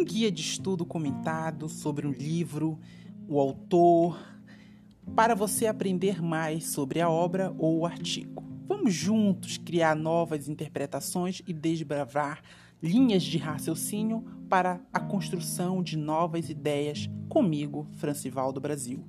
um 0.00 0.04
guia 0.04 0.32
de 0.32 0.40
estudo 0.40 0.86
comentado 0.86 1.68
sobre 1.68 2.06
um 2.06 2.10
livro, 2.10 2.78
o 3.28 3.38
autor, 3.38 4.18
para 5.14 5.34
você 5.34 5.66
aprender 5.66 6.22
mais 6.22 6.68
sobre 6.68 7.02
a 7.02 7.10
obra 7.10 7.54
ou 7.58 7.80
o 7.80 7.86
artigo. 7.86 8.42
Vamos 8.66 8.94
juntos 8.94 9.58
criar 9.58 9.94
novas 9.94 10.48
interpretações 10.48 11.42
e 11.46 11.52
desbravar 11.52 12.40
linhas 12.82 13.22
de 13.22 13.36
raciocínio 13.36 14.24
para 14.48 14.80
a 14.90 15.00
construção 15.00 15.82
de 15.82 15.98
novas 15.98 16.48
ideias 16.48 17.06
comigo, 17.28 17.86
Francivaldo 17.92 18.58
Brasil. 18.58 19.04